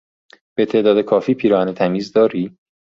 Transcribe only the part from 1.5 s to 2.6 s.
تمیز داری؟